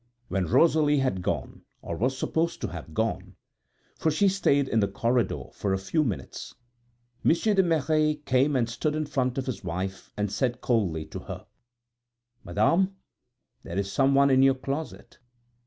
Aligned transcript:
When 0.29 0.47
Rosalie 0.47 0.97
had 0.97 1.21
gone, 1.21 1.61
or 1.83 1.95
was 1.95 2.17
supposed 2.17 2.59
to 2.61 2.69
have 2.69 2.95
gone 2.95 3.35
(for 3.99 4.09
she 4.09 4.27
stayed 4.29 4.67
in 4.67 4.79
the 4.79 4.87
corridor 4.87 5.43
for 5.53 5.73
a 5.73 5.77
few 5.77 6.03
minutes), 6.03 6.55
Monsieur 7.23 7.53
de 7.53 7.61
Merret 7.61 8.25
came 8.25 8.55
and 8.55 8.67
stood 8.67 8.95
in 8.95 9.05
front 9.05 9.37
of 9.37 9.45
his 9.45 9.63
wife, 9.63 10.11
and 10.17 10.31
said 10.31 10.59
coldly 10.59 11.05
to 11.05 11.19
her: 11.19 11.45
"Madame, 12.43 12.95
there 13.61 13.77
is 13.77 13.91
someone 13.91 14.31
in 14.31 14.41
your 14.41 14.55
closet!" 14.55 15.19